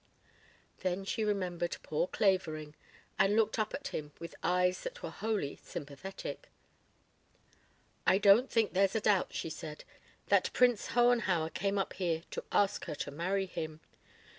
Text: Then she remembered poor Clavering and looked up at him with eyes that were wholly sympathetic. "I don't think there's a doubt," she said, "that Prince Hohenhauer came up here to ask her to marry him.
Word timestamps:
Then 0.79 1.05
she 1.05 1.23
remembered 1.23 1.77
poor 1.83 2.07
Clavering 2.07 2.73
and 3.19 3.35
looked 3.35 3.59
up 3.59 3.71
at 3.75 3.89
him 3.89 4.13
with 4.17 4.33
eyes 4.41 4.81
that 4.81 5.03
were 5.03 5.11
wholly 5.11 5.57
sympathetic. 5.61 6.49
"I 8.07 8.17
don't 8.17 8.49
think 8.49 8.73
there's 8.73 8.95
a 8.95 9.01
doubt," 9.01 9.31
she 9.31 9.51
said, 9.51 9.83
"that 10.29 10.51
Prince 10.53 10.87
Hohenhauer 10.97 11.51
came 11.51 11.77
up 11.77 11.93
here 11.93 12.23
to 12.31 12.43
ask 12.51 12.85
her 12.85 12.95
to 12.95 13.11
marry 13.11 13.45
him. 13.45 13.79